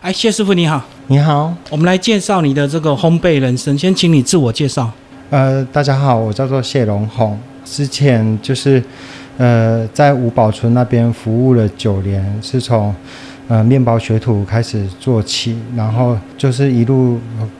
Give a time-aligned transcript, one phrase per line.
[0.00, 4.88] 哎，谢师傅你好，你好，我们来介绍你的这个烘焙人生，先请你自我介绍。
[5.30, 8.80] 呃，大家好，我叫做谢龙红，之前就是
[9.38, 12.94] 呃在五宝村那边服务了九年，是从
[13.48, 17.18] 呃面包学徒开始做起，然后就是一路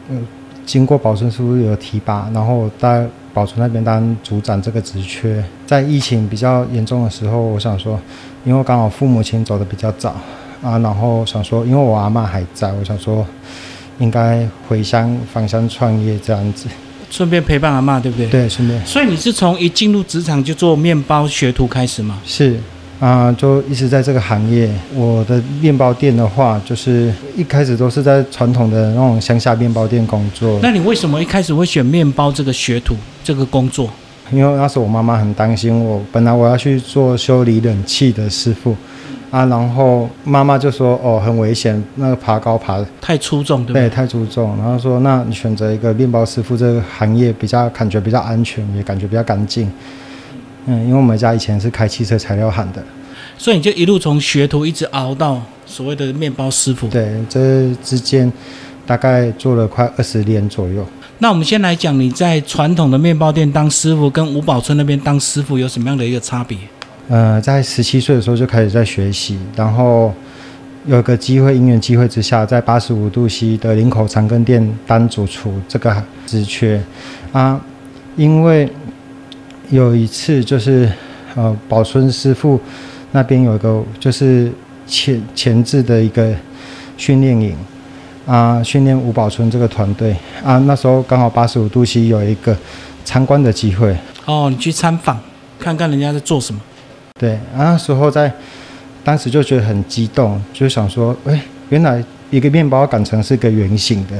[0.08, 0.16] 呃
[0.64, 3.04] 经过宝村师傅有提拔，然后在
[3.34, 5.42] 宝村那边当组长这个职缺。
[5.66, 7.98] 在疫情比较严重的时候，我想说，
[8.44, 10.14] 因为刚好父母亲走的比较早
[10.62, 13.24] 啊，然后想说，因为我阿妈还在，我想说
[13.98, 16.68] 应该回乡返乡创业这样子。
[17.10, 18.26] 顺便陪伴阿嬷，对不对？。
[18.26, 22.18] 对，顺便所以你是从一进入职场就做面包学徒开始吗？
[22.24, 22.58] 是
[23.00, 24.68] 啊、就一直在这个行业。
[24.92, 33.88] 我的面包店的话，就是一开始都是在传统的那种乡下面包店工作，那你为什么一开始会选面包这个学徒这个工作？
[34.32, 38.76] 因为那时候我妈妈很担心我，本来我要去做修理冷气的师傅。
[39.30, 43.90] 啊，然后妈妈就说：“哦，很危险，那个爬高爬太出众，对不对对？
[43.90, 49.70] 太注重。”然后说：“那你选择一个面包师傅这个行业比较感觉比较安全，也感觉比较干净。”
[50.64, 52.82] 嗯，因为我们家以前是开汽车材料行的，
[53.36, 56.88] 所以你就一路从学徒一直熬到所谓的面包师傅。
[56.88, 58.30] 对，这之间
[58.86, 60.86] 大概做了快二十年左右。
[61.18, 66.56] 那我们先来讲你在传统的面包店当师傅，跟五宝村那边当师傅有什么样的一个差别？
[67.08, 70.12] 呃，在十七岁的时候就开始在学习，然后
[70.84, 76.78] 有个机会，因缘机会之下，在八十五度 C 的林口长庚店当主厨这个职缺。
[77.32, 77.58] 啊，
[78.14, 78.70] 因为
[79.70, 80.90] 有一次就是
[81.34, 82.60] 呃宝春师傅
[83.12, 84.52] 那边有一个就是
[84.86, 86.34] 前前置的一个
[86.98, 87.56] 训练营
[88.26, 90.14] 啊，训练吴宝春这个团队。
[90.44, 92.54] 啊，那时候刚好八十五度 C 有一个
[93.02, 95.18] 参观的机会，哦，你去参访
[95.58, 96.60] 看看人家在做什么。
[97.18, 98.32] 对，啊，那时候在
[99.02, 104.14] 当时就觉得很激动，就想说，哎，原来一个面包擀成是个圆形的，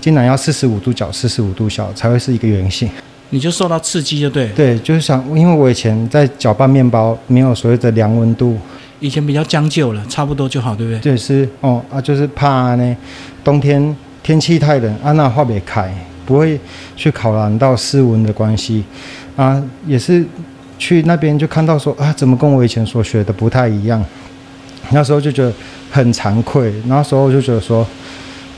[0.00, 2.88] 竟然要四十五度角、四十五度角才会是一个圆形。
[3.30, 4.48] 你就受到刺激就对。
[4.56, 8.56] 对，就是想，因为我以前在搅拌面包，没有所谓的量温度，
[9.00, 11.00] 以前比较将就了，差不多就好，对不对？
[11.00, 12.96] 对，是哦啊，就是怕呢，
[13.44, 16.58] 冬天天气太冷，啊，那化不开，不会
[16.96, 18.82] 去考量到室温的关系，
[19.36, 20.24] 啊，也是
[20.78, 24.02] 去那边就看到说啊，怎么跟我以前所学的不太一样，
[24.90, 25.52] 那时候就觉得
[25.90, 27.86] 很惭愧，那时候就觉得说，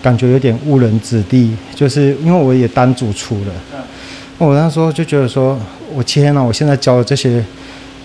[0.02, 3.52] 感觉有点误人子弟，就是因为我也当主厨了，
[4.38, 5.58] 我那时候就觉得说，
[5.94, 7.44] 我天呐，我现在教的这些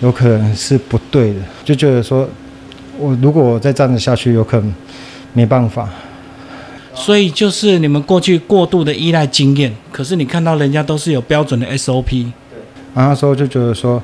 [0.00, 2.28] 有可能是不对的，就觉得说。
[2.98, 4.74] 我如果我再这样子下去，有可能
[5.34, 5.86] 没办法。
[6.94, 12.32] 所以就是你们过去过度的依赖经验，可是你看到人家都是有标准的 SOP，
[12.96, 14.02] 然后那时候就觉得说，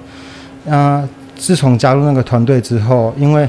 [0.69, 3.49] 啊、自从加入那个团队之后，因为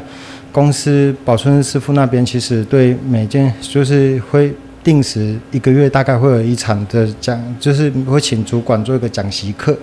[0.51, 4.51] 公司保春师傅那边其实对每件就是会
[4.83, 9.77] 定时一个月大概会有一场的讲，就是会请主管做一个讲习课，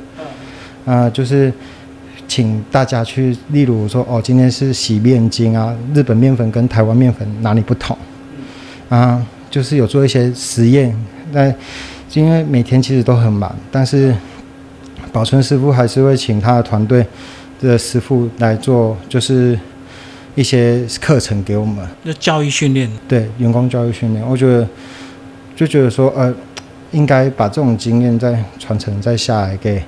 [0.84, 1.52] 啊、就是
[2.26, 7.96] 请大家去，例如说哦，今天是洗面巾啊，日本面粉跟台湾面粉哪里不同。
[8.88, 9.24] 啊？
[9.48, 10.92] 就是有做一些实验，
[11.32, 11.52] 那
[12.14, 14.14] 因为每天其实都很忙，但是
[15.12, 17.04] 宝春师傅还是会请他的团队
[17.60, 19.58] 的师傅来做，就是
[20.34, 22.90] 一些课程给我们，那教育训练。
[23.08, 24.24] 对员工教育训练。
[24.26, 24.66] 我觉得
[25.54, 26.32] 就觉得说，呃，
[26.92, 29.82] 应该把这种经验再传承再下来给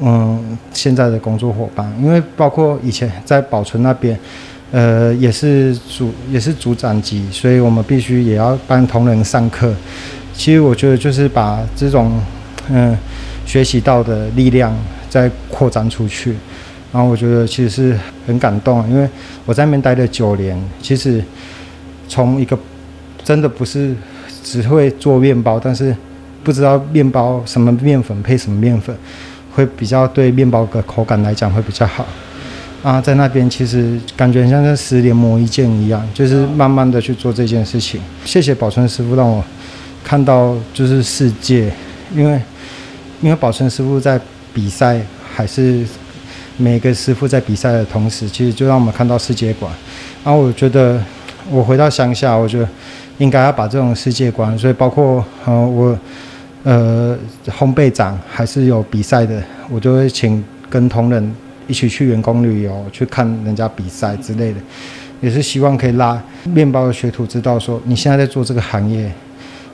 [0.00, 4.18] 嗯现在的工作伙伴，因为包括以前在保存那边。
[4.72, 9.72] 呃，也是组也是组长级，所以我们必须也要帮同仁上课。
[10.32, 12.20] 其实我觉得就是把这种
[12.70, 12.96] 嗯
[13.46, 14.74] 学习到的力量
[15.08, 16.34] 再扩展出去，
[16.92, 19.08] 然后我觉得其实是很感动，因为
[19.44, 21.22] 我在那边待了九年，其实
[22.08, 22.58] 从一个
[23.22, 23.94] 真的不是
[24.42, 25.94] 只会做面包，但是
[26.42, 28.94] 不知道面包什么面粉配什么面粉，
[29.54, 32.06] 会比较对面包的口感来讲会比较好。
[32.82, 37.98] 啊，在那边其实感觉像在十年磨一剑一样，就是慢慢的去做这件事情。
[38.26, 39.42] 谢谢宝春师傅让我
[40.04, 41.72] 看到就是世界，
[42.14, 42.38] 因为
[43.20, 44.20] 因为宝成师傅在
[44.52, 45.00] 比赛，
[45.34, 45.84] 还是
[46.56, 49.72] 每个师傅在比赛的同时，其实就让我们看到世界观。
[50.24, 51.00] 然后我觉得
[51.50, 52.68] 我回到乡下，我觉得
[53.18, 55.98] 应该要把这种世界观，所以包括呃我
[56.62, 57.16] 呃
[57.46, 61.34] 烘焙长还是有比赛的，我就会请跟同仁。
[61.66, 64.60] 一起去员工旅游，去看人家比赛之类的，
[65.22, 69.10] 也是希望可以拉面包的学徒知道说，你现在在做这个行业，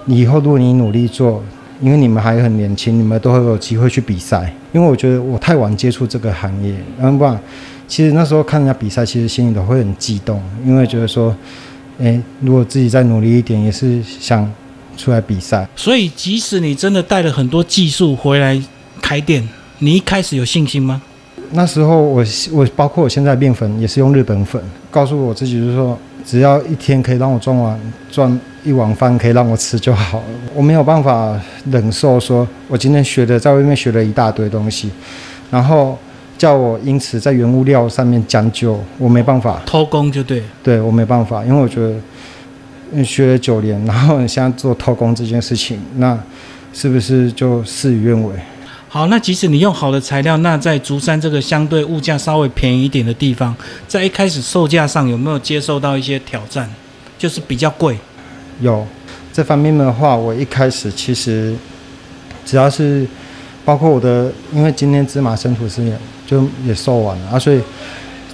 [0.04, 1.42] 你以后如果你努力做，
[1.80, 4.52] 因为你们还很年轻，你们都会有机会去比赛。
[4.72, 7.38] 因为我觉得我太晚接触这个行业，然后不然，
[7.88, 11.34] 其实那时候看人家比赛，其实心里都会很激动，因为觉得说，
[11.98, 14.48] 诶，如果自己再努力一点，也是想
[14.96, 15.68] 出来比赛。
[15.74, 18.62] 所以，即使你真的带了很多技术回来
[19.02, 19.48] 开店，
[19.78, 21.02] 你一开始有信心吗？
[21.52, 27.78] 那时候我我包括我现在面粉也是用日本粉，告诉我自己就是说，只要一天可以让我赚碗
[28.10, 30.24] 赚一碗饭，可以让我吃就好了。
[30.54, 31.38] 我没有办法
[31.70, 34.90] 忍受说，我今天学的在外面学了一大堆东西，
[35.50, 35.98] 然后
[36.38, 39.60] 叫我因此在原物料上面将就，我没办法。
[39.66, 41.94] 偷工就对，对我没办法，因为我觉得
[42.92, 46.18] 嗯学了九年，然后你现在做偷工这件事情，那
[46.72, 48.34] 是不是就事与愿违？
[48.92, 53.54] 好，那即使你用好的材料，那在竹山这个相对物价稍微便宜一点的地方，
[53.86, 56.68] 在一开始售价上有没有接受到一些挑战？
[57.16, 57.96] 就是比较贵。
[58.60, 58.84] 有
[59.32, 61.54] 这方面的话，我一开始其实
[62.44, 63.06] 只要是
[63.64, 65.96] 包括我的，因为今天芝麻生吐司也
[66.26, 67.60] 就也售完了啊，所以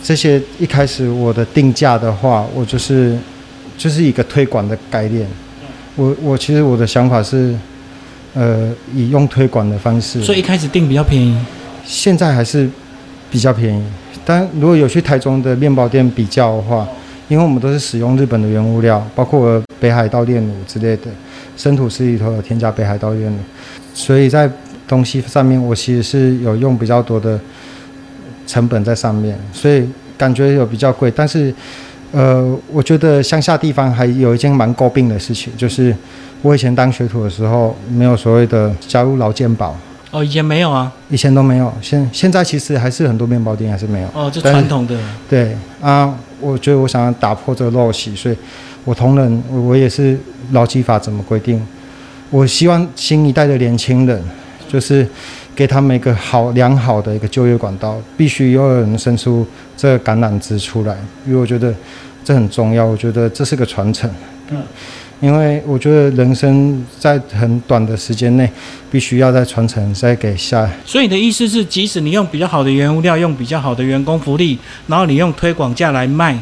[0.03, 3.15] 这些一开始我的定价的话，我就是
[3.77, 5.29] 就是一个推广的概念。
[5.97, 7.55] 我我其实我的想法是。
[8.37, 11.35] 呃，以用推广的方式，所以一开始订比较便宜，
[11.87, 12.69] 现在还是
[13.31, 13.83] 比较便宜。
[14.27, 16.87] 但如果有去台中的面包店比较的话，
[17.29, 21.05] 因为我们都是使用日本的原物料，包括北海道炼乳之类的，
[21.57, 23.39] 生吐司里头有添加北海道炼乳，
[23.95, 24.51] 所以在
[24.87, 27.41] 东西上面我其实是有用比较多的
[28.47, 31.11] 成本在上面，所以感觉有比较贵。
[31.11, 31.55] 但是，
[32.13, 35.97] 呃，我觉得乡下地方还有一件蛮诟病的事情，就是。
[36.43, 39.77] 我以前当学徒的时候，没有所谓的加入劳健保。
[40.13, 41.73] 哦，以前没有啊，以前都没有。
[41.83, 44.09] 现现在其实还是很多面包店还是没有。
[44.15, 44.97] 哦，就传统的。
[45.29, 48.37] 对啊，我觉得我想要打破这个陋习，所以
[48.85, 50.19] 我同仁我我也是
[50.53, 51.61] 劳基法怎么规定？
[52.31, 54.23] 我希望新一代的年轻人，
[54.69, 55.07] 就是
[55.55, 59.45] 给他们一个好良好的一个就业管道，必须要有人伸出
[59.77, 60.97] 这个橄榄枝出来，
[61.27, 61.75] 因为我觉得
[62.25, 62.87] 这很重要。
[62.87, 64.09] 我觉得这是个传承。
[64.51, 64.63] 嗯。
[65.19, 68.47] 因为我觉得人生在很短的时间内，
[68.91, 70.71] 必须要再传承，再给下。
[70.85, 74.59] 所以你的意思是，即使你用比较好的原物料，用比较好的员工福利，
[74.89, 76.39] 然后你用推广价来卖，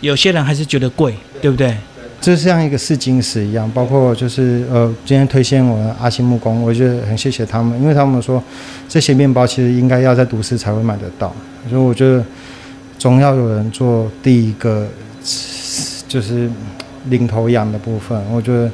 [0.00, 1.76] 有些人还是觉得贵，对不对？
[2.20, 8.40] 就像一个试金石一样，包括就是呃，今天推荐我的阿星木工，我觉得很谢谢他们，因为他们说
[8.88, 11.34] 这些面包其实应该要在都市才会买得到，
[11.68, 12.24] 所以我觉得
[12.96, 14.86] 总要有人做第一个，
[16.06, 16.48] 就是。
[17.08, 18.70] 领头羊的部分，我觉得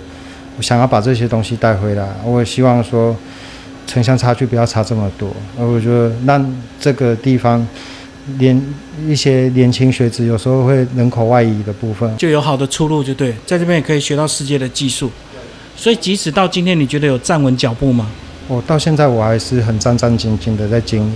[0.57, 2.09] 我想要把这些东西带回来。
[2.25, 3.17] 我也希望说
[3.87, 5.31] 城乡差距不要差这么多。
[5.59, 7.67] 而我觉得让这个地方
[8.39, 8.63] 年
[9.07, 15.11] 一些年轻学子有时候会人口外移的部分，就有好的出路，就对，在这边也可以学到世界的技术。
[15.77, 18.11] 所以即使到今天，你觉得有站稳脚步吗？
[18.49, 21.13] 我到现在我还是很战战兢兢的在经营，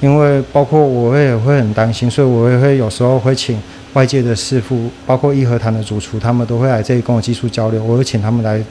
[0.00, 3.58] 因为包括我也会很担心，所以我也会有时候会请。
[3.94, 7.82] 外界的师傅，包括义和堂的主厨，他们都会来这里跟我技术交流。
[7.82, 8.62] 我会请他们来，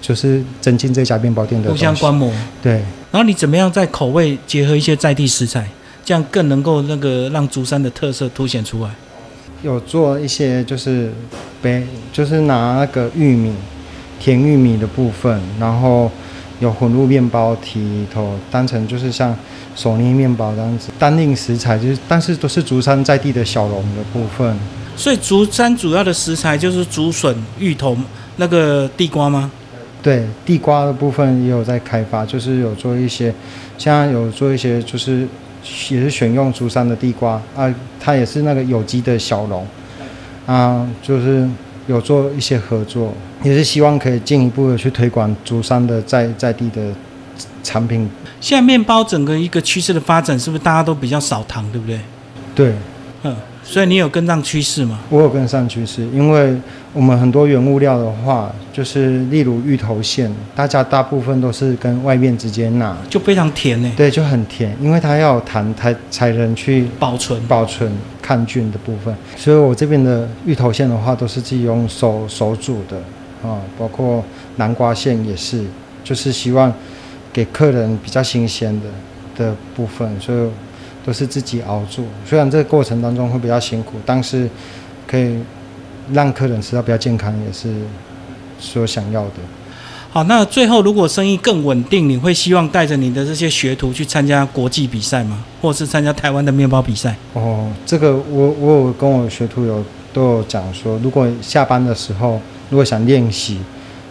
[0.00, 2.32] 就是增进这家面包店的互相观摩。
[2.62, 2.74] 对。
[3.10, 5.68] 然后你怎么样在口味结合一些在地食材，
[6.04, 8.90] 这样更能够那个让竹山的特色凸显出来？
[9.62, 11.12] 有做一些就是
[11.60, 13.52] 杯，就是拿那个玉米
[14.20, 16.10] 甜玉米的部分，然后
[16.60, 19.36] 有混入面包体头，当成就是像。
[19.74, 24.56] 手捏面包这样子，单令食材就是，但是都是竹山在地的小农的部分。
[24.94, 27.96] 所以竹山主要的食材就是竹笋、芋头、
[28.36, 29.50] 那个地瓜吗？
[30.02, 33.32] 对，地瓜的部分也有在开发，就是有做一些，
[33.78, 35.26] 现在有做一些，就是
[35.88, 39.66] 也是选用竹山的地瓜啊，它也是那个有机的小农
[40.44, 41.48] 啊，就是
[41.86, 46.92] 有做一些合作，也是希望可以进一步的去推广竹山的在在地的。
[47.62, 48.08] 产品
[48.40, 52.00] 现在面包整个一个趋势的发展，是不是大家都比较少糖，对不对？
[52.54, 52.74] 对，
[53.22, 54.98] 嗯，所以你有跟上趋势吗？
[55.08, 56.54] 我有跟上趋势，因为
[56.92, 63.90] 我们很多原物料的话，就是例如芋头馅，大家大部分都是跟外面直接拿，就非常甜呢。
[63.96, 67.90] 对，就很甜，因为它要有糖才才能去保存保存
[68.20, 69.14] 抗菌的部分。
[69.36, 72.96] 所以我这边的芋头馅的话，都是自己用手手煮的
[73.48, 74.22] 啊，包括
[74.56, 75.64] 南瓜馅也是，
[76.04, 76.70] 就是希望。
[77.32, 80.48] 给客人比较新鲜的的部分，所以
[81.04, 82.04] 都是自己熬煮。
[82.26, 84.48] 虽然这个过程当中会比较辛苦，但是
[85.06, 85.38] 可以
[86.12, 87.74] 让客人吃到比较健康，也是
[88.60, 89.36] 所想要的。
[90.10, 95.42] 好，那最后如果生意更稳定，你会希望带着你的这些学徒去参加国际比赛吗？
[95.62, 97.16] 或是参加台湾的面包比赛？
[97.32, 103.58] 哦，这个我我有跟我学徒有都有讲说，如果下班的时候如果想练习，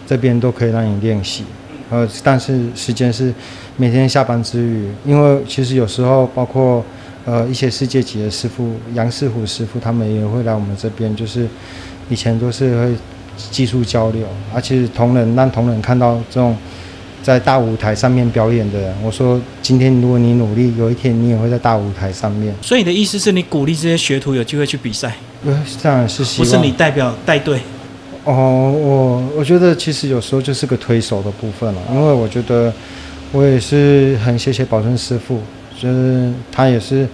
[0.08, 1.46] 这边都可以让你练习。
[1.92, 3.34] 呃，但是时间是
[3.76, 6.84] 每天下班之余，因为其实有时候包括
[7.26, 11.46] 呃一些世界级的师傅杨世虎师傅，他们也会来我们这边，就是
[12.10, 12.96] 以前都是会
[13.52, 16.56] 技术交流，而且同仁让同仁看到这种
[17.22, 18.96] 在大舞台上面表演的人。
[19.04, 22.56] 我说，今天如果你努力，有一天你也会在大舞台上面。
[22.62, 25.14] 所以你的意思是你鼓励这些学徒有机会去比赛？
[25.46, 26.50] 呃，当然是希望。
[26.50, 27.60] 不是你代表带队。
[28.24, 32.72] 哦，我我觉得其实有时候就是个推手的部分了，因为我觉得
[33.32, 35.40] 我也是很谢谢宝顺师傅，
[35.76, 37.08] 就是他也是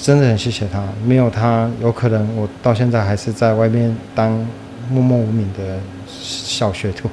[0.00, 4.30] 真的很谢谢他，没有他，有可能我到现在还是在外面当
[4.88, 7.10] 默默无名的小学徒。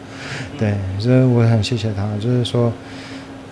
[0.60, 2.72] 对，所以我很谢谢他，就是说，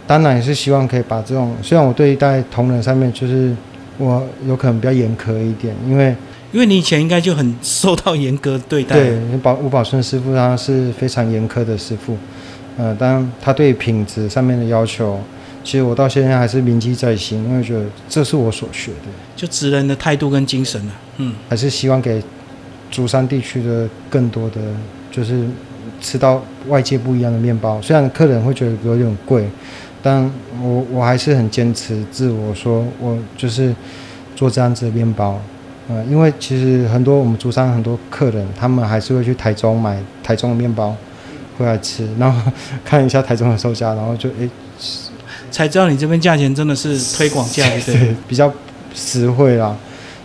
[0.06, 3.56] 当然也是希望可以把这种，虽然我对待同仁上面就是
[3.98, 6.16] 我有可能比较严苛一点，因为。
[6.56, 8.96] 因为你以前应该就很受到严格对待。
[8.96, 12.18] 对，宝吴宝顺师傅他是非常严苛的师傅，
[12.78, 15.20] 呃，当然他对品质上面的要求，
[15.66, 19.10] 其实我到现在还是铭记在心，因为觉得这是我所学的。
[19.36, 22.24] 就职人的态度跟精神啊，嗯，还是希望给
[22.90, 24.62] 竹山地区的更多的，
[25.12, 25.46] 就是
[26.00, 27.82] 吃到外界不一样的面包。
[27.82, 29.46] 虽然客人会觉得有点贵，
[30.02, 30.24] 但
[30.64, 33.76] 我我还是很坚持自我，说我就是
[34.38, 35.38] 做这样子的面包。
[35.88, 40.96] 呃，因为其实很多我们竹山很多客人，他们还是会去台中买台中的面包
[41.60, 42.52] 回来吃，然后
[42.84, 44.50] 看一下台中的售价，然后就诶，
[45.52, 48.52] 才知道你这边价钱真的是推广价，对，比较
[48.96, 49.76] 实惠啦，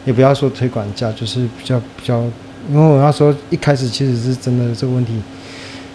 [0.06, 2.22] 也不要说推广价，就是比较比较，
[2.70, 5.20] 因为我那时候一开始其实是真的这个问题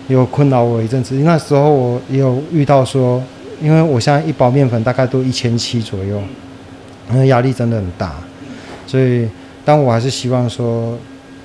[0.07, 3.19] 有困扰我一阵子，那时候我也有遇到说，
[3.59, 6.21] 因为我现在一包面粉大概都一千七左右，
[7.09, 8.13] 那压力真的很大，
[8.85, 9.27] 所以。
[9.65, 10.95] 但我还是希望说，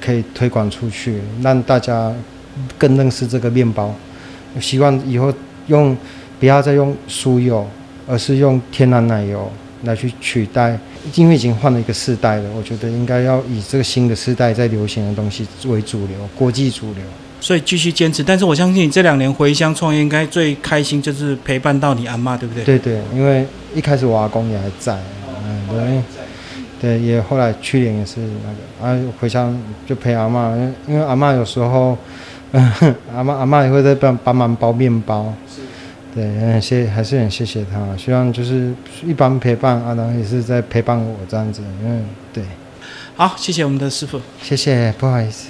[0.01, 2.13] 可以推广出去，让大家
[2.79, 3.93] 更认识这个面包。
[4.61, 5.33] 希望以后
[5.69, 5.97] 用
[6.39, 7.67] 不要再用酥油，
[8.07, 9.51] 而是用天然奶油
[9.85, 10.79] 来去取代，
[11.15, 12.51] 因为已经换了一个世代了。
[12.57, 17.03] 我觉得应该要以这个新的世代在流行的东西为主流，国际主流。
[17.41, 18.23] 所以继续坚持。
[18.23, 22.65] 但是我相信你这两年回乡创业，应该最开心就是陪伴到你阿妈，对不对？
[22.65, 24.99] 对对，因为一开始我阿公也还在，
[25.47, 26.03] 嗯，对。
[26.81, 28.21] 对，也后来去年也是
[28.81, 29.55] 那个，啊，回乡
[29.87, 30.57] 就陪阿妈，
[30.89, 31.97] 因为阿妈有时候，
[32.53, 32.73] 嗯
[33.15, 35.33] 阿妈阿妈也会在帮帮忙包面包，
[36.15, 38.73] 对，很谢还是很谢谢他，希望就是
[39.05, 42.43] 一般陪伴阿郎也是在陪伴我这样子，嗯，对，
[43.15, 45.49] 好，谢谢我们的师傅，谢谢，不好意思。